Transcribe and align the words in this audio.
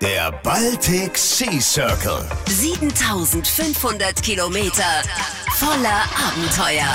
Der 0.00 0.30
Baltic 0.44 1.18
Sea 1.18 1.60
Circle. 1.60 2.24
7500 2.46 4.22
Kilometer 4.22 4.84
voller 5.56 6.04
Abenteuer. 6.28 6.86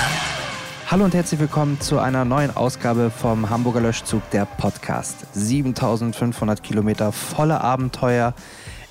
Hallo 0.90 1.04
und 1.04 1.12
herzlich 1.12 1.38
willkommen 1.38 1.78
zu 1.82 1.98
einer 1.98 2.24
neuen 2.24 2.56
Ausgabe 2.56 3.10
vom 3.10 3.50
Hamburger 3.50 3.82
Löschzug, 3.82 4.22
der 4.30 4.46
Podcast. 4.46 5.16
7500 5.34 6.62
Kilometer 6.62 7.12
voller 7.12 7.60
Abenteuer 7.60 8.32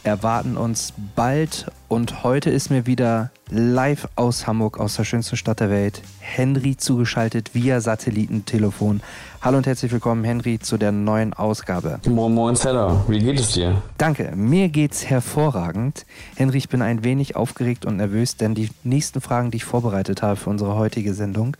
erwarten 0.03 0.57
uns 0.57 0.93
bald 1.15 1.71
und 1.87 2.23
heute 2.23 2.49
ist 2.49 2.69
mir 2.69 2.85
wieder 2.85 3.31
live 3.49 4.07
aus 4.15 4.47
Hamburg, 4.47 4.79
aus 4.79 4.95
der 4.95 5.05
schönsten 5.05 5.37
Stadt 5.37 5.59
der 5.59 5.69
Welt, 5.69 6.01
Henry 6.19 6.75
zugeschaltet 6.75 7.53
via 7.53 7.79
Satellitentelefon. 7.79 9.01
Hallo 9.41 9.57
und 9.57 9.65
herzlich 9.65 9.91
willkommen, 9.91 10.23
Henry, 10.23 10.59
zu 10.59 10.77
der 10.77 10.91
neuen 10.91 11.33
Ausgabe. 11.33 11.99
Moin 12.05 12.33
Moin 12.33 12.55
Zeller, 12.55 13.03
wie 13.07 13.19
geht 13.19 13.39
es 13.39 13.53
dir? 13.53 13.81
Danke, 13.97 14.33
mir 14.35 14.69
geht's 14.69 15.05
hervorragend. 15.05 16.05
Henry, 16.35 16.57
ich 16.57 16.69
bin 16.69 16.81
ein 16.81 17.03
wenig 17.03 17.35
aufgeregt 17.35 17.85
und 17.85 17.97
nervös, 17.97 18.35
denn 18.35 18.55
die 18.55 18.69
nächsten 18.83 19.21
Fragen, 19.21 19.51
die 19.51 19.57
ich 19.57 19.65
vorbereitet 19.65 20.21
habe 20.21 20.35
für 20.35 20.49
unsere 20.49 20.75
heutige 20.75 21.13
Sendung, 21.13 21.55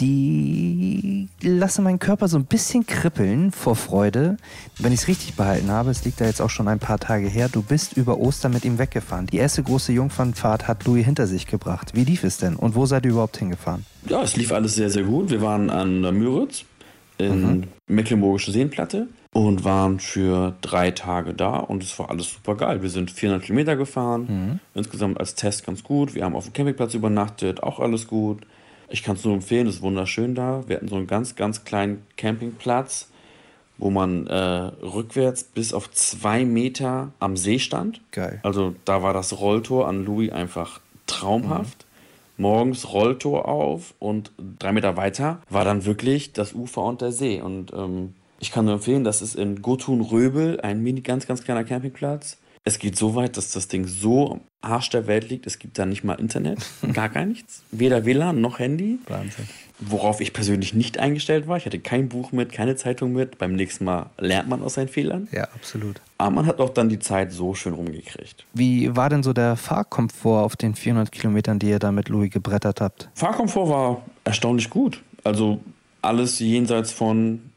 die 0.00 1.28
lassen 1.42 1.84
meinen 1.84 1.98
Körper 1.98 2.28
so 2.28 2.36
ein 2.38 2.44
bisschen 2.44 2.86
kribbeln 2.86 3.52
vor 3.52 3.76
Freude. 3.76 4.36
Wenn 4.78 4.92
ich 4.92 5.00
es 5.00 5.08
richtig 5.08 5.34
behalten 5.34 5.70
habe, 5.70 5.90
es 5.90 6.04
liegt 6.04 6.20
da 6.20 6.26
jetzt 6.26 6.40
auch 6.40 6.50
schon 6.50 6.68
ein 6.68 6.78
paar 6.78 6.98
Tage 6.98 7.28
her, 7.28 7.48
du 7.48 7.62
bist 7.62 7.96
über 7.96 8.18
Ostern 8.18 8.52
mit 8.52 8.64
ihm 8.64 8.78
weggefahren. 8.78 9.26
Die 9.26 9.38
erste 9.38 9.62
große 9.62 9.92
Jungfernfahrt 9.92 10.68
hat 10.68 10.84
Louis 10.84 11.04
hinter 11.04 11.26
sich 11.26 11.46
gebracht. 11.46 11.92
Wie 11.94 12.04
lief 12.04 12.24
es 12.24 12.38
denn 12.38 12.56
und 12.56 12.74
wo 12.74 12.86
seid 12.86 13.04
ihr 13.04 13.12
überhaupt 13.12 13.36
hingefahren? 13.36 13.84
Ja, 14.08 14.22
es 14.22 14.36
lief 14.36 14.52
alles 14.52 14.74
sehr, 14.74 14.90
sehr 14.90 15.04
gut. 15.04 15.30
Wir 15.30 15.42
waren 15.42 15.70
an 15.70 16.02
der 16.02 16.12
Müritz 16.12 16.64
in 17.18 17.42
mhm. 17.42 17.64
Mecklenburgische 17.88 18.52
Seenplatte 18.52 19.08
und 19.32 19.64
waren 19.64 20.00
für 20.00 20.54
drei 20.60 20.90
Tage 20.90 21.34
da 21.34 21.56
und 21.56 21.82
es 21.82 21.98
war 21.98 22.10
alles 22.10 22.32
super 22.32 22.54
geil. 22.54 22.82
Wir 22.82 22.90
sind 22.90 23.10
400 23.10 23.44
Kilometer 23.44 23.76
gefahren, 23.76 24.26
mhm. 24.28 24.60
insgesamt 24.74 25.18
als 25.18 25.34
Test 25.34 25.66
ganz 25.66 25.82
gut. 25.82 26.14
Wir 26.14 26.24
haben 26.24 26.36
auf 26.36 26.44
dem 26.44 26.52
Campingplatz 26.52 26.94
übernachtet, 26.94 27.62
auch 27.62 27.80
alles 27.80 28.06
gut. 28.06 28.46
Ich 28.90 29.02
kann 29.02 29.16
es 29.16 29.24
nur 29.24 29.34
empfehlen, 29.34 29.66
es 29.66 29.76
ist 29.76 29.82
wunderschön 29.82 30.34
da. 30.34 30.64
Wir 30.66 30.76
hatten 30.76 30.88
so 30.88 30.96
einen 30.96 31.06
ganz, 31.06 31.36
ganz 31.36 31.64
kleinen 31.64 32.06
Campingplatz, 32.16 33.08
wo 33.76 33.90
man 33.90 34.26
äh, 34.26 34.34
rückwärts 34.34 35.44
bis 35.44 35.72
auf 35.72 35.90
zwei 35.90 36.44
Meter 36.44 37.12
am 37.20 37.36
See 37.36 37.58
stand. 37.58 38.00
Geil. 38.12 38.40
Also 38.42 38.74
da 38.84 39.02
war 39.02 39.12
das 39.12 39.38
Rolltor 39.38 39.88
an 39.88 40.04
Louis 40.04 40.32
einfach 40.32 40.80
traumhaft. 41.06 41.84
Mhm. 41.84 42.42
Morgens 42.42 42.92
Rolltor 42.92 43.48
auf 43.48 43.94
und 43.98 44.30
drei 44.60 44.72
Meter 44.72 44.96
weiter 44.96 45.42
war 45.50 45.64
dann 45.64 45.84
wirklich 45.84 46.32
das 46.32 46.52
Ufer 46.54 46.82
und 46.82 47.00
der 47.00 47.12
See. 47.12 47.40
Und 47.40 47.72
ähm, 47.72 48.14
ich 48.38 48.52
kann 48.52 48.64
nur 48.64 48.74
empfehlen, 48.74 49.02
das 49.02 49.22
ist 49.22 49.34
in 49.34 49.60
Gotun-Röbel, 49.60 50.60
ein 50.60 50.80
mini, 50.82 51.00
ganz, 51.00 51.26
ganz 51.26 51.42
kleiner 51.42 51.64
Campingplatz. 51.64 52.38
Es 52.68 52.78
geht 52.78 52.98
so 52.98 53.14
weit, 53.14 53.38
dass 53.38 53.50
das 53.52 53.68
Ding 53.68 53.86
so 53.86 54.32
am 54.32 54.40
Arsch 54.60 54.90
der 54.90 55.06
Welt 55.06 55.30
liegt. 55.30 55.46
Es 55.46 55.58
gibt 55.58 55.78
da 55.78 55.86
nicht 55.86 56.04
mal 56.04 56.20
Internet, 56.20 56.58
gar 56.92 57.08
gar 57.08 57.24
nichts. 57.24 57.62
Weder 57.70 58.04
WLAN 58.04 58.42
noch 58.42 58.58
Handy. 58.58 58.98
Wahnsinn. 59.06 59.48
Worauf 59.80 60.20
ich 60.20 60.34
persönlich 60.34 60.74
nicht 60.74 60.98
eingestellt 60.98 61.48
war. 61.48 61.56
Ich 61.56 61.64
hatte 61.64 61.78
kein 61.78 62.10
Buch 62.10 62.30
mit, 62.30 62.52
keine 62.52 62.76
Zeitung 62.76 63.14
mit. 63.14 63.38
Beim 63.38 63.54
nächsten 63.54 63.86
Mal 63.86 64.10
lernt 64.18 64.50
man 64.50 64.62
aus 64.62 64.74
seinen 64.74 64.88
Fehlern. 64.88 65.28
Ja, 65.32 65.44
absolut. 65.44 66.02
Aber 66.18 66.30
man 66.30 66.44
hat 66.44 66.60
auch 66.60 66.68
dann 66.68 66.90
die 66.90 66.98
Zeit 66.98 67.32
so 67.32 67.54
schön 67.54 67.72
rumgekriegt. 67.72 68.44
Wie 68.52 68.94
war 68.94 69.08
denn 69.08 69.22
so 69.22 69.32
der 69.32 69.56
Fahrkomfort 69.56 70.44
auf 70.44 70.54
den 70.54 70.74
400 70.74 71.10
Kilometern, 71.10 71.58
die 71.58 71.70
ihr 71.70 71.78
da 71.78 71.90
mit 71.90 72.10
Louis 72.10 72.30
gebrettert 72.30 72.82
habt? 72.82 73.08
Fahrkomfort 73.14 73.70
war 73.70 74.02
erstaunlich 74.24 74.68
gut. 74.68 75.02
Also 75.24 75.60
alles 76.02 76.38
jenseits 76.38 76.92
von, 76.92 77.48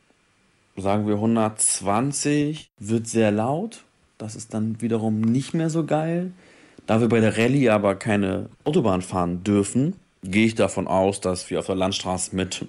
sagen 0.78 1.06
wir, 1.06 1.16
120 1.16 2.70
wird 2.80 3.08
sehr 3.08 3.32
laut 3.32 3.84
das 4.22 4.36
ist 4.36 4.54
dann 4.54 4.82
wiederum 4.82 5.20
nicht 5.22 5.54
mehr 5.54 5.70
so 5.70 5.86
geil. 5.86 6.32
Da 6.86 7.02
wir 7.02 7.10
bei 7.10 7.20
der 7.20 7.38
Rallye 7.38 7.70
aber 7.70 7.96
keine 7.96 8.50
Autobahn 8.64 9.02
fahren 9.02 9.44
dürfen, 9.44 9.96
gehe 10.24 10.46
ich 10.46 10.56
davon 10.56 10.88
aus, 10.88 11.22
dass 11.22 11.50
wir 11.50 11.60
auf 11.60 11.66
der 11.66 11.76
Landstraße 11.76 12.36
mit 12.36 12.66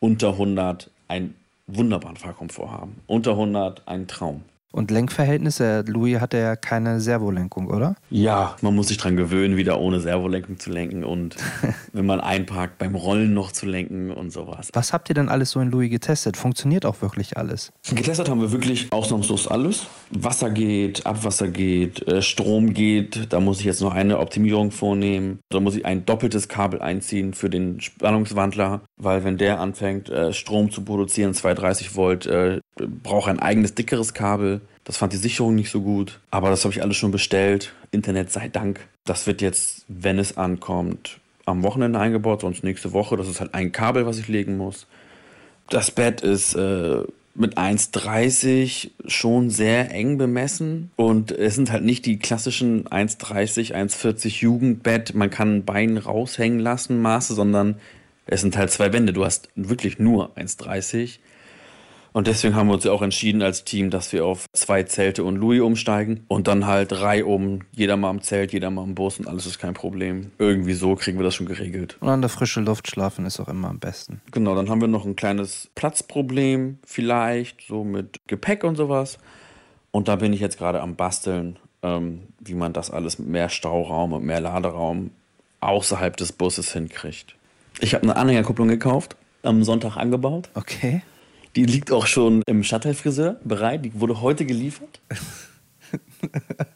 unter 0.00 0.30
100 0.30 0.90
einen 1.08 1.34
wunderbaren 1.66 2.16
Fahrkomfort 2.16 2.70
haben. 2.70 2.96
Unter 3.06 3.32
100 3.32 3.86
ein 3.86 4.06
Traum. 4.06 4.42
Und 4.74 4.90
Lenkverhältnisse, 4.90 5.84
Louis 5.86 6.18
hatte 6.18 6.36
ja 6.36 6.56
keine 6.56 6.98
Servolenkung, 6.98 7.68
oder? 7.68 7.94
Ja, 8.10 8.56
man 8.60 8.74
muss 8.74 8.88
sich 8.88 8.96
dran 8.96 9.16
gewöhnen, 9.16 9.56
wieder 9.56 9.78
ohne 9.78 10.00
Servolenkung 10.00 10.58
zu 10.58 10.70
lenken 10.70 11.04
und 11.04 11.36
wenn 11.92 12.04
man 12.04 12.20
einparkt, 12.20 12.78
beim 12.78 12.96
Rollen 12.96 13.34
noch 13.34 13.52
zu 13.52 13.66
lenken 13.66 14.10
und 14.10 14.32
sowas. 14.32 14.70
Was 14.72 14.92
habt 14.92 15.08
ihr 15.10 15.14
denn 15.14 15.28
alles 15.28 15.52
so 15.52 15.60
in 15.60 15.70
Louis 15.70 15.90
getestet? 15.90 16.36
Funktioniert 16.36 16.86
auch 16.86 17.02
wirklich 17.02 17.36
alles? 17.36 17.72
Getestet 17.88 18.28
haben 18.28 18.40
wir 18.40 18.50
wirklich 18.50 18.92
ausnahmslos 18.92 19.46
alles. 19.46 19.86
Wasser 20.10 20.50
geht, 20.50 21.06
Abwasser 21.06 21.46
geht, 21.46 22.08
äh, 22.08 22.20
Strom 22.20 22.74
geht. 22.74 23.32
Da 23.32 23.38
muss 23.38 23.60
ich 23.60 23.66
jetzt 23.66 23.80
noch 23.80 23.94
eine 23.94 24.18
Optimierung 24.18 24.72
vornehmen. 24.72 25.38
Da 25.50 25.60
muss 25.60 25.76
ich 25.76 25.86
ein 25.86 26.04
doppeltes 26.04 26.48
Kabel 26.48 26.82
einziehen 26.82 27.32
für 27.32 27.48
den 27.48 27.80
Spannungswandler, 27.80 28.80
weil 28.96 29.22
wenn 29.22 29.38
der 29.38 29.60
anfängt, 29.60 30.08
äh, 30.08 30.32
Strom 30.32 30.72
zu 30.72 30.82
produzieren, 30.82 31.32
230 31.32 31.94
Volt, 31.94 32.26
äh, 32.26 32.58
brauche 33.04 33.30
ein 33.30 33.38
eigenes 33.38 33.76
dickeres 33.76 34.14
Kabel. 34.14 34.62
Das 34.84 34.98
fand 34.98 35.12
die 35.12 35.18
Sicherung 35.18 35.54
nicht 35.54 35.70
so 35.70 35.80
gut. 35.80 36.20
Aber 36.30 36.50
das 36.50 36.64
habe 36.64 36.74
ich 36.74 36.82
alles 36.82 36.96
schon 36.96 37.10
bestellt. 37.10 37.72
Internet 37.90 38.30
sei 38.30 38.48
Dank. 38.48 38.80
Das 39.04 39.26
wird 39.26 39.40
jetzt, 39.40 39.84
wenn 39.88 40.18
es 40.18 40.36
ankommt, 40.36 41.18
am 41.46 41.62
Wochenende 41.62 41.98
eingebaut, 41.98 42.42
sonst 42.42 42.64
nächste 42.64 42.92
Woche. 42.92 43.16
Das 43.16 43.28
ist 43.28 43.40
halt 43.40 43.54
ein 43.54 43.72
Kabel, 43.72 44.06
was 44.06 44.18
ich 44.18 44.28
legen 44.28 44.56
muss. 44.56 44.86
Das 45.70 45.90
Bett 45.90 46.20
ist 46.20 46.54
äh, 46.54 47.02
mit 47.34 47.56
1,30 47.58 48.90
schon 49.06 49.50
sehr 49.50 49.90
eng 49.90 50.18
bemessen. 50.18 50.90
Und 50.96 51.32
es 51.32 51.54
sind 51.54 51.72
halt 51.72 51.84
nicht 51.84 52.06
die 52.06 52.18
klassischen 52.18 52.84
1,30, 52.84 53.72
1,40 53.74 54.42
Jugendbett. 54.42 55.14
Man 55.14 55.30
kann 55.30 55.56
ein 55.56 55.64
Bein 55.64 55.96
raushängen 55.96 56.60
lassen, 56.60 57.00
Maße, 57.00 57.34
sondern 57.34 57.76
es 58.26 58.42
sind 58.42 58.56
halt 58.56 58.70
zwei 58.70 58.92
Wände. 58.92 59.12
Du 59.12 59.24
hast 59.24 59.48
wirklich 59.54 59.98
nur 59.98 60.36
1,30 60.36 61.18
und 62.14 62.28
deswegen 62.28 62.54
haben 62.54 62.68
wir 62.68 62.74
uns 62.74 62.84
ja 62.84 62.92
auch 62.92 63.02
entschieden 63.02 63.42
als 63.42 63.64
Team, 63.64 63.90
dass 63.90 64.12
wir 64.12 64.24
auf 64.24 64.46
zwei 64.52 64.84
Zelte 64.84 65.24
und 65.24 65.34
Louis 65.34 65.60
umsteigen 65.60 66.24
und 66.28 66.46
dann 66.46 66.64
halt 66.64 66.92
drei 66.92 67.24
um, 67.24 67.62
jeder 67.72 67.96
mal 67.96 68.10
im 68.10 68.22
Zelt, 68.22 68.52
jeder 68.52 68.70
mal 68.70 68.84
im 68.84 68.94
Bus 68.94 69.18
und 69.18 69.26
alles 69.26 69.46
ist 69.46 69.58
kein 69.58 69.74
Problem. 69.74 70.30
Irgendwie 70.38 70.74
so 70.74 70.94
kriegen 70.94 71.18
wir 71.18 71.24
das 71.24 71.34
schon 71.34 71.46
geregelt. 71.46 71.96
Und 71.98 72.08
an 72.08 72.20
der 72.20 72.30
frischen 72.30 72.64
Luft 72.64 72.88
schlafen 72.88 73.26
ist 73.26 73.40
auch 73.40 73.48
immer 73.48 73.68
am 73.68 73.80
besten. 73.80 74.20
Genau, 74.30 74.54
dann 74.54 74.70
haben 74.70 74.80
wir 74.80 74.86
noch 74.86 75.04
ein 75.04 75.16
kleines 75.16 75.70
Platzproblem 75.74 76.78
vielleicht, 76.86 77.62
so 77.66 77.82
mit 77.82 78.20
Gepäck 78.28 78.62
und 78.62 78.76
sowas. 78.76 79.18
Und 79.90 80.06
da 80.06 80.14
bin 80.14 80.32
ich 80.32 80.38
jetzt 80.38 80.56
gerade 80.56 80.82
am 80.82 80.94
Basteln, 80.94 81.58
ähm, 81.82 82.28
wie 82.38 82.54
man 82.54 82.72
das 82.72 82.92
alles 82.92 83.18
mit 83.18 83.26
mehr 83.26 83.48
Stauraum 83.48 84.12
und 84.12 84.24
mehr 84.24 84.40
Laderaum 84.40 85.10
außerhalb 85.58 86.16
des 86.16 86.30
Busses 86.30 86.72
hinkriegt. 86.72 87.34
Ich 87.80 87.92
habe 87.92 88.04
eine 88.04 88.14
Anhängerkupplung 88.14 88.68
gekauft, 88.68 89.16
am 89.42 89.64
Sonntag 89.64 89.96
angebaut. 89.96 90.48
Okay. 90.54 91.02
Die 91.56 91.64
liegt 91.64 91.92
auch 91.92 92.06
schon 92.06 92.42
im 92.46 92.64
Stadtteilfriseur 92.64 93.40
bereit. 93.44 93.84
Die 93.84 94.00
wurde 94.00 94.20
heute 94.20 94.44
geliefert. 94.44 95.00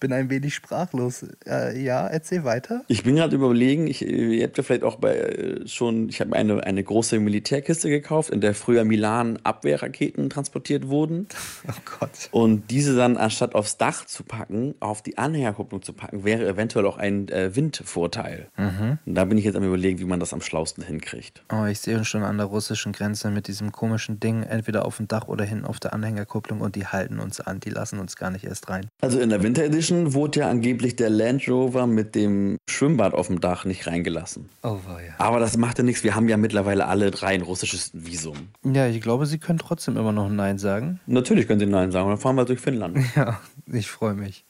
bin 0.00 0.12
ein 0.12 0.30
wenig 0.30 0.54
sprachlos. 0.54 1.26
Äh, 1.46 1.80
ja, 1.80 2.06
erzähl 2.06 2.44
weiter. 2.44 2.82
Ich 2.88 3.04
bin 3.04 3.16
gerade 3.16 3.36
überlegen, 3.36 3.86
ich, 3.86 4.02
ihr 4.02 4.42
habt 4.44 4.56
ja 4.56 4.64
vielleicht 4.64 4.82
auch 4.82 4.96
bei 4.96 5.14
äh, 5.14 5.68
schon, 5.68 6.08
ich 6.08 6.20
habe 6.20 6.34
eine, 6.34 6.64
eine 6.64 6.82
große 6.82 7.20
Militärkiste 7.20 7.90
gekauft, 7.90 8.30
in 8.30 8.40
der 8.40 8.54
früher 8.54 8.84
Milan 8.84 9.38
Abwehrraketen 9.44 10.30
transportiert 10.30 10.88
wurden. 10.88 11.28
Oh 11.68 11.72
Gott. 12.00 12.10
Und 12.30 12.70
diese 12.70 12.96
dann 12.96 13.16
anstatt 13.16 13.54
aufs 13.54 13.76
Dach 13.76 14.06
zu 14.06 14.24
packen, 14.24 14.74
auf 14.80 15.02
die 15.02 15.18
Anhängerkupplung 15.18 15.82
zu 15.82 15.92
packen, 15.92 16.24
wäre 16.24 16.48
eventuell 16.48 16.86
auch 16.86 16.96
ein 16.96 17.28
äh, 17.28 17.54
Windvorteil. 17.54 18.48
Mhm. 18.56 18.98
Und 19.04 19.14
da 19.14 19.24
bin 19.26 19.36
ich 19.36 19.44
jetzt 19.44 19.56
am 19.56 19.62
überlegen, 19.62 19.98
wie 19.98 20.04
man 20.04 20.20
das 20.20 20.32
am 20.32 20.40
schlausten 20.40 20.82
hinkriegt. 20.82 21.42
Oh, 21.52 21.66
ich 21.66 21.80
sehe 21.80 21.98
uns 21.98 22.08
schon 22.08 22.22
an 22.22 22.38
der 22.38 22.46
russischen 22.46 22.92
Grenze 22.92 23.30
mit 23.30 23.46
diesem 23.46 23.72
komischen 23.72 24.20
Ding, 24.20 24.42
entweder 24.42 24.86
auf 24.86 24.96
dem 24.96 25.06
Dach 25.06 25.28
oder 25.28 25.44
hinten 25.44 25.66
auf 25.66 25.80
der 25.80 25.92
Anhängerkupplung 25.92 26.60
und 26.60 26.76
die 26.76 26.86
halten 26.86 27.20
uns 27.20 27.40
an, 27.40 27.60
die 27.60 27.70
lassen 27.70 27.98
uns 27.98 28.16
gar 28.16 28.30
nicht 28.30 28.44
erst 28.44 28.70
rein. 28.70 28.88
Also 29.00 29.20
in 29.20 29.28
der 29.28 29.42
Winter 29.42 29.62
Edition 29.62 29.89
Inzwischen 29.90 30.14
wurde 30.14 30.40
ja 30.40 30.50
angeblich 30.50 30.94
der 30.94 31.10
Land 31.10 31.48
Rover 31.48 31.86
mit 31.88 32.14
dem 32.14 32.58
Schwimmbad 32.68 33.12
auf 33.12 33.26
dem 33.26 33.40
Dach 33.40 33.64
nicht 33.64 33.88
reingelassen. 33.88 34.48
Oh, 34.62 34.78
ja. 34.86 35.14
Aber 35.18 35.40
das 35.40 35.56
macht 35.56 35.78
ja 35.78 35.84
nichts. 35.84 36.04
Wir 36.04 36.14
haben 36.14 36.28
ja 36.28 36.36
mittlerweile 36.36 36.86
alle 36.86 37.10
drei 37.10 37.34
ein 37.34 37.42
russisches 37.42 37.90
Visum. 37.92 38.36
Ja, 38.62 38.86
ich 38.86 39.00
glaube, 39.00 39.26
Sie 39.26 39.38
können 39.38 39.58
trotzdem 39.58 39.96
immer 39.96 40.12
noch 40.12 40.28
Nein 40.28 40.58
sagen. 40.58 41.00
Natürlich 41.06 41.48
können 41.48 41.58
Sie 41.58 41.66
Nein 41.66 41.90
sagen. 41.90 42.08
Dann 42.08 42.18
fahren 42.18 42.36
wir 42.36 42.44
durch 42.44 42.60
Finnland. 42.60 42.98
Ja, 43.16 43.40
ich 43.66 43.90
freue 43.90 44.14
mich. 44.14 44.44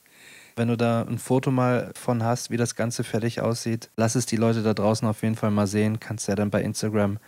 Wenn 0.56 0.68
du 0.68 0.76
da 0.76 1.02
ein 1.02 1.18
Foto 1.18 1.50
mal 1.50 1.90
von 1.94 2.22
hast, 2.22 2.50
wie 2.50 2.58
das 2.58 2.76
Ganze 2.76 3.02
fertig 3.02 3.40
aussieht, 3.40 3.88
lass 3.96 4.14
es 4.14 4.26
die 4.26 4.36
Leute 4.36 4.62
da 4.62 4.74
draußen 4.74 5.08
auf 5.08 5.22
jeden 5.22 5.36
Fall 5.36 5.50
mal 5.50 5.66
sehen. 5.66 6.00
Kannst 6.00 6.28
ja 6.28 6.34
dann 6.34 6.50
bei 6.50 6.60
Instagram 6.62 7.18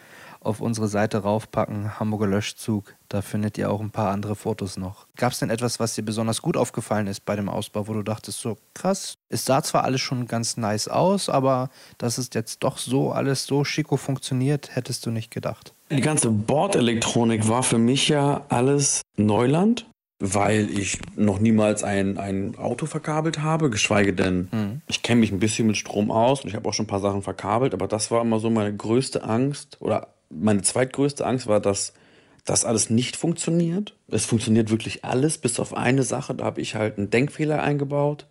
auf 0.44 0.60
unsere 0.60 0.88
Seite 0.88 1.18
raufpacken, 1.18 1.98
Hamburger 1.98 2.26
Löschzug. 2.26 2.94
Da 3.08 3.22
findet 3.22 3.58
ihr 3.58 3.70
auch 3.70 3.80
ein 3.80 3.90
paar 3.90 4.10
andere 4.10 4.34
Fotos 4.34 4.76
noch. 4.76 5.06
Gab 5.16 5.32
es 5.32 5.38
denn 5.38 5.50
etwas, 5.50 5.80
was 5.80 5.94
dir 5.94 6.02
besonders 6.02 6.42
gut 6.42 6.56
aufgefallen 6.56 7.06
ist 7.06 7.24
bei 7.24 7.36
dem 7.36 7.48
Ausbau, 7.48 7.86
wo 7.88 7.92
du 7.92 8.02
dachtest, 8.02 8.40
so 8.40 8.58
krass, 8.74 9.14
es 9.28 9.44
sah 9.44 9.62
zwar 9.62 9.84
alles 9.84 10.00
schon 10.00 10.26
ganz 10.26 10.56
nice 10.56 10.88
aus, 10.88 11.28
aber 11.28 11.70
dass 11.98 12.18
es 12.18 12.30
jetzt 12.34 12.64
doch 12.64 12.78
so 12.78 13.12
alles 13.12 13.46
so 13.46 13.64
schicko 13.64 13.96
funktioniert, 13.96 14.74
hättest 14.74 15.06
du 15.06 15.10
nicht 15.10 15.30
gedacht. 15.30 15.74
Die 15.90 16.00
ganze 16.00 16.30
Bordelektronik 16.30 17.48
war 17.48 17.62
für 17.62 17.78
mich 17.78 18.08
ja 18.08 18.44
alles 18.48 19.02
Neuland. 19.16 19.86
weil 20.24 20.70
ich 20.70 21.00
noch 21.16 21.40
niemals 21.40 21.82
ein, 21.82 22.16
ein 22.16 22.54
Auto 22.56 22.86
verkabelt 22.86 23.42
habe, 23.42 23.70
geschweige 23.70 24.12
denn, 24.12 24.48
mhm. 24.52 24.80
ich 24.86 25.02
kenne 25.02 25.20
mich 25.20 25.32
ein 25.32 25.40
bisschen 25.40 25.66
mit 25.66 25.76
Strom 25.76 26.12
aus 26.12 26.42
und 26.42 26.48
ich 26.48 26.54
habe 26.54 26.68
auch 26.68 26.72
schon 26.72 26.84
ein 26.84 26.88
paar 26.88 27.00
Sachen 27.00 27.22
verkabelt, 27.22 27.74
aber 27.74 27.88
das 27.88 28.12
war 28.12 28.22
immer 28.22 28.38
so 28.38 28.48
meine 28.48 28.74
größte 28.74 29.24
Angst 29.24 29.78
oder 29.80 30.06
meine 30.32 30.62
zweitgrößte 30.62 31.26
Angst 31.26 31.46
war, 31.46 31.60
dass 31.60 31.92
das 32.44 32.64
alles 32.64 32.90
nicht 32.90 33.16
funktioniert. 33.16 33.94
Es 34.08 34.24
funktioniert 34.24 34.70
wirklich 34.70 35.04
alles, 35.04 35.38
bis 35.38 35.60
auf 35.60 35.74
eine 35.74 36.02
Sache, 36.02 36.34
da 36.34 36.44
habe 36.44 36.60
ich 36.60 36.74
halt 36.74 36.98
einen 36.98 37.10
Denkfehler 37.10 37.62
eingebaut. 37.62 38.26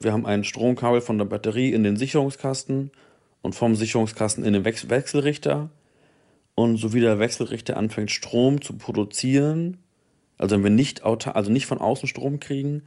Wir 0.00 0.12
haben 0.12 0.26
ein 0.26 0.44
Stromkabel 0.44 1.00
von 1.00 1.18
der 1.18 1.24
Batterie 1.24 1.72
in 1.72 1.82
den 1.82 1.96
Sicherungskasten 1.96 2.92
und 3.42 3.54
vom 3.54 3.74
Sicherungskasten 3.74 4.44
in 4.44 4.52
den 4.52 4.64
Wechsel 4.64 4.90
Wechselrichter. 4.90 5.70
Und 6.54 6.76
so 6.76 6.92
wie 6.92 7.00
der 7.00 7.18
Wechselrichter 7.18 7.76
anfängt, 7.76 8.10
Strom 8.10 8.62
zu 8.62 8.74
produzieren, 8.76 9.78
also 10.38 10.54
wenn 10.54 10.62
wir 10.62 10.70
nicht, 10.70 11.04
also 11.04 11.50
nicht 11.50 11.66
von 11.66 11.78
außen 11.78 12.08
Strom 12.08 12.40
kriegen, 12.40 12.82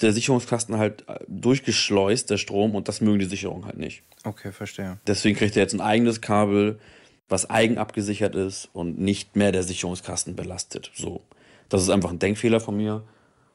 der 0.00 0.12
Sicherungskasten 0.12 0.78
halt 0.78 1.04
äh, 1.08 1.18
durchgeschleust, 1.26 2.30
der 2.30 2.36
Strom, 2.36 2.74
und 2.74 2.88
das 2.88 3.00
mögen 3.00 3.18
die 3.18 3.24
Sicherungen 3.24 3.66
halt 3.66 3.78
nicht. 3.78 4.02
Okay, 4.24 4.52
verstehe. 4.52 4.98
Deswegen 5.06 5.36
kriegt 5.36 5.56
er 5.56 5.62
jetzt 5.62 5.74
ein 5.74 5.80
eigenes 5.80 6.20
Kabel, 6.20 6.78
was 7.28 7.50
eigen 7.50 7.78
abgesichert 7.78 8.34
ist 8.34 8.68
und 8.72 8.98
nicht 8.98 9.36
mehr 9.36 9.52
der 9.52 9.62
Sicherungskasten 9.62 10.36
belastet. 10.36 10.90
So. 10.94 11.20
Das 11.68 11.82
ist 11.82 11.90
einfach 11.90 12.10
ein 12.10 12.18
Denkfehler 12.18 12.60
von 12.60 12.76
mir. 12.76 13.02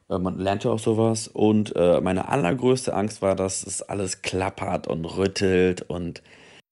Äh, 0.08 0.18
man 0.18 0.38
lernt 0.38 0.64
ja 0.64 0.70
auch 0.70 0.78
sowas. 0.78 1.28
Und 1.28 1.74
äh, 1.76 2.00
meine 2.00 2.28
allergrößte 2.28 2.94
Angst 2.94 3.22
war, 3.22 3.34
dass 3.34 3.66
es 3.66 3.82
alles 3.82 4.22
klappert 4.22 4.86
und 4.86 5.04
rüttelt 5.04 5.82
und 5.82 6.22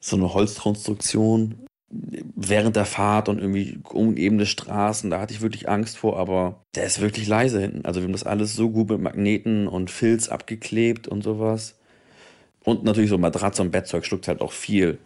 so 0.00 0.16
eine 0.16 0.34
Holzkonstruktion 0.34 1.66
während 1.92 2.76
der 2.76 2.86
Fahrt 2.86 3.28
und 3.28 3.38
irgendwie 3.38 3.78
unebene 3.90 4.46
Straßen, 4.46 5.10
da 5.10 5.20
hatte 5.20 5.34
ich 5.34 5.42
wirklich 5.42 5.68
Angst 5.68 5.98
vor, 5.98 6.18
aber 6.18 6.64
der 6.74 6.84
ist 6.84 7.00
wirklich 7.00 7.28
leise 7.28 7.60
hinten. 7.60 7.84
Also 7.84 8.00
wir 8.00 8.04
haben 8.04 8.12
das 8.12 8.24
alles 8.24 8.54
so 8.54 8.70
gut 8.70 8.88
mit 8.88 9.00
Magneten 9.00 9.68
und 9.68 9.90
Filz 9.90 10.28
abgeklebt 10.28 11.06
und 11.06 11.22
sowas. 11.22 11.78
Und 12.64 12.84
natürlich 12.84 13.10
so 13.10 13.18
Matratze 13.18 13.60
und 13.60 13.72
Bettzeug 13.72 14.06
schluckt 14.06 14.26
halt 14.26 14.40
auch 14.40 14.52
viel 14.52 14.98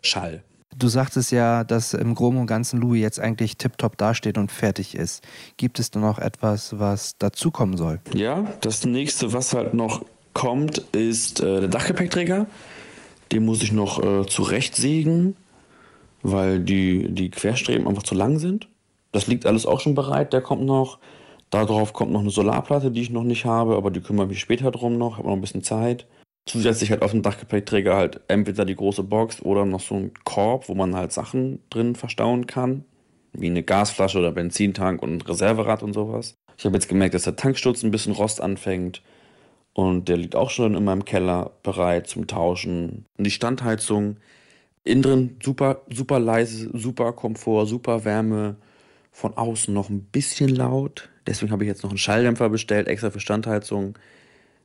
Schall. 0.00 0.42
Du 0.78 0.88
sagtest 0.88 1.32
ja, 1.32 1.64
dass 1.64 1.94
im 1.94 2.14
Groben 2.14 2.38
und 2.38 2.46
Ganzen 2.46 2.80
Louis 2.80 3.00
jetzt 3.00 3.20
eigentlich 3.20 3.56
tiptop 3.56 3.96
dasteht 3.96 4.38
und 4.38 4.50
fertig 4.50 4.94
ist. 4.94 5.22
Gibt 5.56 5.78
es 5.78 5.90
da 5.90 6.00
noch 6.00 6.18
etwas, 6.18 6.78
was 6.78 7.16
dazukommen 7.18 7.76
soll? 7.76 8.00
Ja, 8.14 8.44
das 8.60 8.84
nächste, 8.84 9.32
was 9.32 9.54
halt 9.54 9.74
noch 9.74 10.04
kommt, 10.32 10.78
ist 10.92 11.40
äh, 11.40 11.60
der 11.60 11.68
Dachgepäckträger. 11.68 12.46
Den 13.32 13.44
muss 13.44 13.62
ich 13.62 13.72
noch 13.72 14.02
äh, 14.02 14.26
zurechtsägen 14.26 15.36
weil 16.24 16.58
die, 16.58 17.12
die 17.12 17.30
Querstreben 17.30 17.86
einfach 17.86 18.02
zu 18.02 18.16
lang 18.16 18.38
sind. 18.38 18.66
Das 19.12 19.28
liegt 19.28 19.46
alles 19.46 19.66
auch 19.66 19.78
schon 19.78 19.94
bereit, 19.94 20.32
der 20.32 20.40
kommt 20.40 20.64
noch. 20.64 20.98
Darauf 21.50 21.92
kommt 21.92 22.10
noch 22.10 22.20
eine 22.20 22.30
Solarplatte, 22.30 22.90
die 22.90 23.02
ich 23.02 23.10
noch 23.10 23.22
nicht 23.22 23.44
habe, 23.44 23.76
aber 23.76 23.92
die 23.92 24.00
kümmere 24.00 24.26
mich 24.26 24.40
später 24.40 24.72
drum 24.72 24.98
noch, 24.98 25.18
habe 25.18 25.28
noch 25.28 25.34
ein 25.34 25.40
bisschen 25.40 25.62
Zeit. 25.62 26.06
Zusätzlich 26.46 26.90
halt 26.90 27.02
auf 27.02 27.12
dem 27.12 27.22
Dachgepäckträger 27.22 27.96
halt 27.96 28.20
entweder 28.28 28.64
die 28.64 28.76
große 28.76 29.02
Box 29.02 29.40
oder 29.42 29.64
noch 29.64 29.80
so 29.80 29.94
ein 29.94 30.12
Korb, 30.24 30.68
wo 30.68 30.74
man 30.74 30.94
halt 30.94 31.12
Sachen 31.12 31.60
drin 31.70 31.94
verstauen 31.94 32.46
kann. 32.46 32.84
Wie 33.32 33.46
eine 33.46 33.62
Gasflasche 33.62 34.18
oder 34.18 34.32
Benzintank 34.32 35.02
und 35.02 35.16
ein 35.16 35.20
Reserverad 35.22 35.82
und 35.82 35.94
sowas. 35.94 36.34
Ich 36.56 36.64
habe 36.64 36.76
jetzt 36.76 36.88
gemerkt, 36.88 37.14
dass 37.14 37.24
der 37.24 37.36
Tanksturz 37.36 37.82
ein 37.82 37.90
bisschen 37.90 38.12
Rost 38.12 38.40
anfängt. 38.40 39.02
Und 39.72 40.08
der 40.08 40.18
liegt 40.18 40.36
auch 40.36 40.50
schon 40.50 40.76
in 40.76 40.84
meinem 40.84 41.04
Keller 41.04 41.50
bereit 41.64 42.06
zum 42.06 42.28
Tauschen. 42.28 43.06
Und 43.18 43.24
die 43.24 43.32
Standheizung 43.32 44.18
Innen 44.84 45.02
drin 45.02 45.36
super, 45.42 45.82
super 45.88 46.20
leise, 46.20 46.68
super 46.74 47.12
Komfort, 47.14 47.66
super 47.66 48.04
Wärme. 48.04 48.56
Von 49.10 49.34
außen 49.34 49.72
noch 49.72 49.88
ein 49.88 50.02
bisschen 50.02 50.50
laut. 50.50 51.08
Deswegen 51.26 51.52
habe 51.52 51.64
ich 51.64 51.68
jetzt 51.68 51.82
noch 51.82 51.90
einen 51.90 51.98
Schalldämpfer 51.98 52.50
bestellt, 52.50 52.86
extra 52.86 53.10
für 53.10 53.20
Standheizung. 53.20 53.98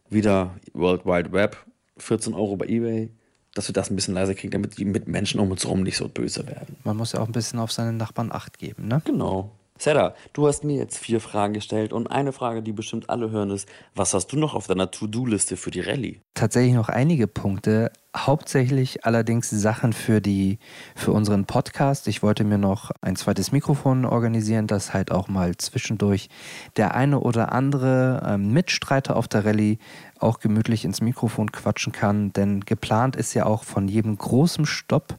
Wieder 0.10 0.56
World 0.74 1.06
Wide 1.06 1.32
Web, 1.32 1.66
14 2.02 2.34
Euro 2.34 2.58
bei 2.58 2.68
eBay. 2.68 3.10
Dass 3.56 3.68
wir 3.68 3.74
das 3.74 3.90
ein 3.90 3.96
bisschen 3.96 4.14
leiser 4.14 4.36
kriegen, 4.36 4.52
damit 4.52 4.78
die 4.78 4.86
Mitmenschen 4.86 5.40
um 5.40 5.50
uns 5.50 5.64
herum 5.64 5.82
nicht 5.82 5.98
so 5.98 6.08
böse 6.08 6.46
werden. 6.46 6.76
Man 6.84 6.96
muss 6.96 7.14
ja 7.14 7.20
auch 7.20 7.26
ein 7.26 7.32
bisschen 7.32 7.58
auf 7.58 7.72
seine 7.72 7.94
Nachbarn 7.94 8.32
Acht 8.32 8.60
geben, 8.60 8.88
ne? 8.88 9.02
Genau. 9.06 9.52
Sarah, 9.82 10.14
du 10.34 10.46
hast 10.46 10.66
mir 10.66 10.76
jetzt 10.76 10.98
vier 10.98 11.22
Fragen 11.22 11.54
gestellt 11.54 11.94
und 11.94 12.08
eine 12.08 12.34
Frage, 12.34 12.62
die 12.62 12.74
bestimmt 12.74 13.10
alle 13.10 13.32
hören, 13.32 13.50
ist, 13.50 13.66
was 13.96 14.14
hast 14.14 14.28
du 14.28 14.38
noch 14.38 14.54
auf 14.54 14.68
deiner 14.68 14.92
To-Do-Liste 14.92 15.56
für 15.56 15.72
die 15.72 15.80
Rallye? 15.80 16.20
Tatsächlich 16.34 16.74
noch 16.74 16.90
einige 16.90 17.28
Punkte, 17.28 17.90
hauptsächlich 18.14 19.06
allerdings 19.06 19.50
Sachen 19.50 19.94
für, 19.94 20.20
die, 20.20 20.60
für 20.98 21.14
unseren 21.14 21.46
Podcast. 21.46 22.10
Ich 22.10 22.22
wollte 22.22 22.44
mir 22.44 22.58
noch 22.58 22.92
ein 23.00 23.16
zweites 23.16 23.54
Mikrofon 23.54 24.04
organisieren, 24.04 24.68
dass 24.68 24.94
halt 24.94 25.12
auch 25.12 25.30
mal 25.30 25.56
zwischendurch 25.56 26.28
der 26.76 26.94
eine 26.94 27.22
oder 27.22 27.54
andere 27.54 28.22
ähm, 28.28 28.52
Mitstreiter 28.52 29.16
auf 29.16 29.30
der 29.30 29.46
Rallye 29.46 29.78
auch 30.20 30.40
gemütlich 30.40 30.84
ins 30.84 31.00
Mikrofon 31.00 31.54
quatschen 31.54 31.94
kann, 31.94 32.34
denn 32.34 32.66
geplant 32.66 33.16
ist 33.16 33.34
ja 33.34 33.46
auch 33.46 33.64
von 33.64 33.88
jedem 33.88 34.18
großen 34.18 34.66
Stopp 34.66 35.16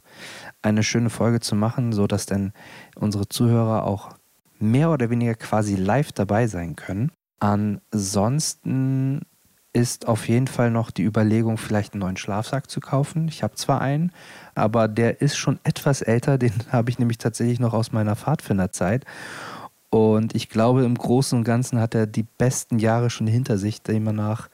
eine 0.61 0.83
schöne 0.83 1.09
Folge 1.09 1.39
zu 1.39 1.55
machen, 1.55 1.93
sodass 1.93 2.27
dann 2.27 2.53
unsere 2.95 3.27
Zuhörer 3.27 3.87
auch 3.87 4.20
mehr 4.61 4.91
oder 4.91 5.09
weniger 5.09 5.35
quasi 5.35 5.75
live 5.75 6.11
dabei 6.11 6.47
sein 6.47 6.75
können. 6.75 7.11
Ansonsten 7.39 9.21
ist 9.73 10.07
auf 10.07 10.27
jeden 10.27 10.47
Fall 10.47 10.69
noch 10.69 10.91
die 10.91 11.03
Überlegung, 11.03 11.57
vielleicht 11.57 11.93
einen 11.93 12.01
neuen 12.01 12.17
Schlafsack 12.17 12.69
zu 12.69 12.79
kaufen. 12.81 13.27
Ich 13.29 13.41
habe 13.41 13.55
zwar 13.55 13.81
einen, 13.81 14.11
aber 14.53 14.87
der 14.87 15.21
ist 15.21 15.37
schon 15.37 15.59
etwas 15.63 16.01
älter. 16.01 16.37
Den 16.37 16.53
habe 16.71 16.89
ich 16.89 16.99
nämlich 16.99 17.17
tatsächlich 17.17 17.59
noch 17.59 17.73
aus 17.73 17.91
meiner 17.91 18.15
Pfadfinderzeit. 18.15 19.05
Und 19.89 20.35
ich 20.35 20.49
glaube, 20.49 20.83
im 20.83 20.95
Großen 20.95 21.37
und 21.37 21.43
Ganzen 21.43 21.79
hat 21.79 21.95
er 21.95 22.07
die 22.07 22.23
besten 22.23 22.79
Jahre 22.79 23.09
schon 23.09 23.27
hinter 23.27 23.57
sich. 23.57 23.81
Demnach, 23.81 24.49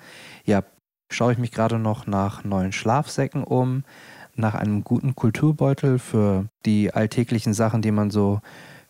ja, 0.45 0.63
schaue 1.11 1.33
ich 1.33 1.37
mich 1.37 1.51
gerade 1.51 1.79
noch 1.79 2.07
nach 2.07 2.43
neuen 2.43 2.71
Schlafsäcken 2.71 3.43
um, 3.43 3.83
nach 4.35 4.55
einem 4.55 4.83
guten 4.83 5.15
Kulturbeutel 5.15 5.99
für 5.99 6.45
die 6.65 6.93
alltäglichen 6.93 7.53
Sachen, 7.53 7.81
die 7.81 7.91
man 7.91 8.11
so 8.11 8.41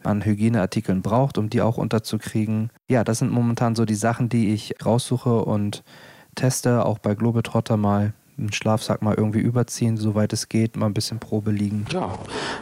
an 0.03 0.23
Hygieneartikeln 0.23 1.01
braucht, 1.01 1.37
um 1.37 1.49
die 1.49 1.61
auch 1.61 1.77
unterzukriegen. 1.77 2.71
Ja, 2.87 3.03
das 3.03 3.19
sind 3.19 3.31
momentan 3.31 3.75
so 3.75 3.85
die 3.85 3.95
Sachen, 3.95 4.29
die 4.29 4.53
ich 4.53 4.75
raussuche 4.85 5.43
und 5.43 5.83
teste, 6.35 6.85
auch 6.85 6.99
bei 6.99 7.15
Globetrotter 7.15 7.77
mal 7.77 8.13
einen 8.37 8.53
Schlafsack 8.53 9.01
mal 9.01 9.15
irgendwie 9.15 9.39
überziehen, 9.39 9.97
soweit 9.97 10.31
es 10.31 10.47
geht, 10.47 10.77
mal 10.77 10.85
ein 10.85 10.93
bisschen 10.93 11.19
Probe 11.19 11.51
liegen. 11.51 11.85
Ja, 11.91 12.13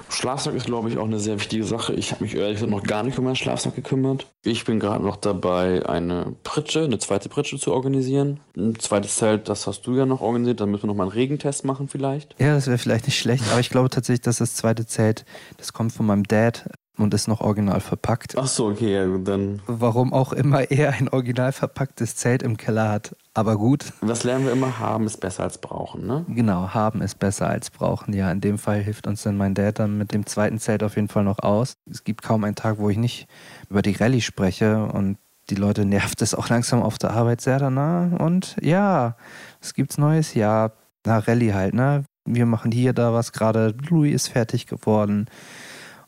Schlafsack 0.09 0.55
ist, 0.55 0.65
glaube 0.65 0.89
ich, 0.89 0.97
auch 0.97 1.05
eine 1.05 1.19
sehr 1.19 1.37
wichtige 1.37 1.65
Sache. 1.65 1.93
Ich 1.93 2.11
habe 2.11 2.23
mich 2.23 2.35
ehrlich 2.35 2.55
gesagt 2.55 2.71
noch 2.71 2.83
gar 2.83 3.03
nicht 3.03 3.17
um 3.19 3.25
meinen 3.25 3.35
Schlafsack 3.35 3.75
gekümmert. 3.75 4.27
Ich 4.43 4.63
bin 4.63 4.79
gerade 4.79 5.03
noch 5.03 5.17
dabei, 5.17 5.85
eine 5.87 6.33
Pritsche, 6.43 6.83
eine 6.83 6.97
zweite 6.99 7.27
Pritsche 7.27 7.59
zu 7.59 7.73
organisieren. 7.73 8.39
Ein 8.55 8.79
zweites 8.79 9.17
Zelt, 9.17 9.49
das 9.49 9.67
hast 9.67 9.81
du 9.81 9.95
ja 9.95 10.05
noch 10.05 10.21
organisiert. 10.21 10.61
Da 10.61 10.65
müssen 10.65 10.83
wir 10.83 10.87
noch 10.87 10.95
mal 10.95 11.03
einen 11.03 11.11
Regentest 11.11 11.65
machen 11.65 11.89
vielleicht. 11.89 12.35
Ja, 12.39 12.55
das 12.55 12.67
wäre 12.67 12.77
vielleicht 12.77 13.05
nicht 13.05 13.19
schlecht. 13.19 13.43
Aber 13.51 13.59
ich 13.59 13.69
glaube 13.69 13.89
tatsächlich, 13.89 14.21
dass 14.21 14.37
das 14.37 14.55
zweite 14.55 14.85
Zelt, 14.85 15.25
das 15.57 15.73
kommt 15.73 15.91
von 15.91 16.05
meinem 16.05 16.23
Dad 16.23 16.69
und 16.97 17.13
ist 17.13 17.27
noch 17.27 17.41
original 17.41 17.79
verpackt. 17.79 18.37
Ach 18.37 18.47
so, 18.47 18.67
okay, 18.67 18.93
ja, 18.93 19.17
dann. 19.17 19.61
Warum 19.67 20.13
auch 20.13 20.33
immer 20.33 20.71
er 20.71 20.93
ein 20.93 21.09
original 21.09 21.51
verpacktes 21.51 22.15
Zelt 22.15 22.43
im 22.43 22.57
Keller 22.57 22.89
hat. 22.89 23.15
Aber 23.33 23.57
gut. 23.57 23.91
Was 24.01 24.23
lernen 24.23 24.45
wir 24.45 24.53
immer? 24.53 24.79
Haben 24.79 25.05
ist 25.05 25.19
besser 25.19 25.43
als 25.43 25.57
brauchen, 25.57 26.07
ne? 26.07 26.25
Genau, 26.29 26.69
haben 26.69 27.01
ist 27.01 27.19
besser 27.19 27.47
als 27.47 27.69
brauchen. 27.69 28.13
Ja, 28.13 28.31
in 28.31 28.41
dem 28.41 28.57
Fall 28.57 28.81
hilft 28.81 29.07
uns 29.07 29.23
dann 29.23 29.37
mein 29.37 29.53
Dad 29.53 29.79
dann 29.79 29.97
mit 29.97 30.13
dem 30.13 30.25
zweiten 30.25 30.59
Zelt 30.59 30.83
auf 30.83 30.95
jeden 30.95 31.09
Fall 31.09 31.23
noch 31.23 31.39
aus. 31.39 31.77
Es 31.89 32.03
gibt 32.03 32.21
kaum 32.23 32.43
einen 32.43 32.55
Tag, 32.55 32.77
wo 32.79 32.89
ich 32.89 32.97
nicht 32.97 33.27
über 33.69 33.81
die 33.81 33.91
Rallye 33.91 34.21
spreche 34.21 34.85
und 34.85 35.17
die 35.49 35.55
Leute 35.55 35.85
nervt 35.85 36.21
es 36.21 36.33
auch 36.33 36.49
langsam 36.49 36.81
auf 36.81 36.97
der 36.97 37.11
Arbeit 37.11 37.41
sehr 37.41 37.59
danach. 37.59 38.19
Und 38.19 38.55
ja, 38.61 39.15
was 39.59 39.73
gibt's 39.73 39.97
Neues? 39.97 40.33
Ja, 40.33 40.71
na, 41.05 41.19
Rallye 41.19 41.53
halt, 41.53 41.73
ne? 41.73 42.05
Wir 42.27 42.47
machen 42.47 42.71
hier 42.71 42.93
da 42.93 43.13
was 43.13 43.33
gerade. 43.33 43.75
Louis 43.89 44.15
ist 44.15 44.29
fertig 44.29 44.65
geworden 44.65 45.27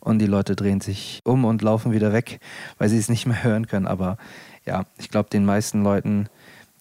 und 0.07 0.19
die 0.19 0.25
Leute 0.25 0.55
drehen 0.55 0.79
sich 0.79 1.19
um 1.25 1.43
und 1.43 1.61
laufen 1.61 1.91
wieder 1.91 2.13
weg, 2.13 2.39
weil 2.77 2.87
sie 2.87 2.97
es 2.97 3.09
nicht 3.09 3.25
mehr 3.25 3.43
hören 3.43 3.67
können. 3.67 3.87
Aber 3.87 4.17
ja, 4.65 4.85
ich 4.97 5.09
glaube, 5.09 5.29
den 5.29 5.43
meisten 5.43 5.83
Leuten 5.83 6.29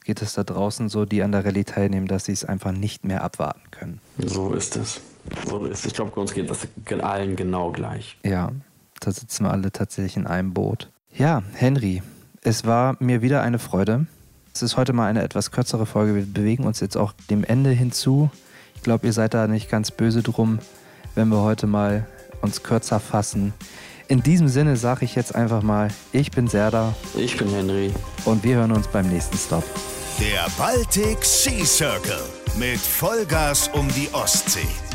geht 0.05 0.23
es 0.23 0.35
da 0.35 0.45
draußen 0.45 0.89
so, 0.89 1.05
die 1.05 1.23
an 1.25 1.33
der 1.33 1.45
Rallye 1.45 1.65
teilnehmen, 1.65 2.07
dass 2.07 2.27
sie 2.27 2.33
es 2.33 2.45
einfach 2.45 2.71
nicht 2.71 3.05
mehr 3.05 3.25
abwarten 3.25 3.63
können. 3.73 4.01
So 4.19 4.53
ist 4.53 4.77
es. 4.77 5.01
So 5.49 5.65
ist 5.65 5.81
es. 5.81 5.87
Ich 5.87 5.95
glaube, 5.95 6.19
uns 6.21 6.35
geht 6.35 6.49
das 6.49 6.69
allen 7.03 7.35
genau 7.35 7.73
gleich. 7.73 8.17
Ja, 8.25 8.53
da 9.01 9.11
sitzen 9.11 9.45
wir 9.45 9.51
alle 9.51 9.73
tatsächlich 9.73 10.17
in 10.17 10.29
einem 10.29 10.55
Boot. 10.55 10.91
Ja, 11.13 11.43
Henry, 11.55 12.05
es 12.43 12.65
war 12.65 12.97
mir 13.01 13.23
wieder 13.23 13.43
eine 13.43 13.59
Freude. 13.59 14.07
Es 14.55 14.63
ist 14.63 14.77
heute 14.77 14.93
mal 14.93 15.09
eine 15.09 15.23
etwas 15.23 15.51
kürzere 15.51 15.85
Folge. 15.85 16.15
Wir 16.15 16.27
bewegen 16.27 16.65
uns 16.65 16.79
jetzt 16.79 16.97
auch 16.97 17.13
dem 17.29 17.43
Ende 17.43 17.71
hinzu. 17.71 18.31
Ich 18.77 18.83
glaube, 18.83 19.07
ihr 19.09 19.13
seid 19.13 19.35
da 19.35 19.49
nicht 19.49 19.69
ganz 19.69 19.91
böse 19.91 20.23
drum, 20.23 20.61
wenn 21.17 21.29
wir 21.29 21.43
heute 21.43 21.67
mal 21.67 22.07
uns 22.43 22.63
kürzer 22.63 23.01
fassen. 23.01 23.53
In 24.09 24.23
diesem 24.23 24.49
Sinne 24.49 24.77
sage 24.77 25.05
ich 25.05 25.15
jetzt 25.15 25.35
einfach 25.35 25.63
mal, 25.63 25.89
ich 26.13 26.31
bin 26.31 26.47
Serda. 26.47 26.95
Ich 27.17 27.37
bin 27.37 27.49
Henry. 27.51 27.93
Und 28.25 28.45
wir 28.45 28.57
hören 28.57 28.73
uns 28.73 28.87
beim 28.87 29.09
nächsten 29.09 29.37
Stop. 29.37 29.65
Der 30.21 30.47
Baltic 30.57 31.25
Sea 31.25 31.65
Circle 31.65 32.23
mit 32.57 32.79
Vollgas 32.79 33.69
um 33.75 33.89
die 33.89 34.09
Ostsee. 34.13 34.86